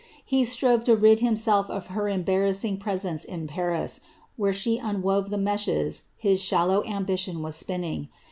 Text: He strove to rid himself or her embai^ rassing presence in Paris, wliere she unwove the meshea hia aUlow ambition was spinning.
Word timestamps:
He 0.25 0.45
strove 0.45 0.83
to 0.85 0.95
rid 0.95 1.19
himself 1.19 1.69
or 1.69 1.79
her 1.93 2.05
embai^ 2.05 2.25
rassing 2.49 2.79
presence 2.79 3.23
in 3.23 3.45
Paris, 3.45 3.99
wliere 4.39 4.51
she 4.51 4.79
unwove 4.79 5.29
the 5.29 5.37
meshea 5.37 6.01
hia 6.17 6.31
aUlow 6.33 6.83
ambition 6.89 7.43
was 7.43 7.55
spinning. 7.55 8.09